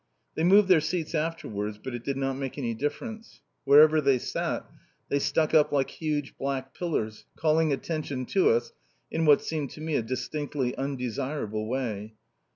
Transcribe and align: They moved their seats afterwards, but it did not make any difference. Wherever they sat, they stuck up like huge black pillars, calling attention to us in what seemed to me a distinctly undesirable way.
They 0.33 0.43
moved 0.43 0.67
their 0.67 0.81
seats 0.81 1.13
afterwards, 1.13 1.77
but 1.77 1.93
it 1.93 2.03
did 2.03 2.17
not 2.17 2.33
make 2.33 2.57
any 2.57 2.73
difference. 2.73 3.41
Wherever 3.65 4.01
they 4.01 4.17
sat, 4.17 4.65
they 5.09 5.19
stuck 5.19 5.53
up 5.53 5.71
like 5.71 5.91
huge 5.91 6.35
black 6.39 6.73
pillars, 6.73 7.27
calling 7.35 7.71
attention 7.71 8.25
to 8.25 8.49
us 8.49 8.73
in 9.11 9.25
what 9.27 9.43
seemed 9.43 9.69
to 9.73 9.81
me 9.81 9.95
a 9.95 10.01
distinctly 10.01 10.75
undesirable 10.75 11.67
way. 11.69 12.15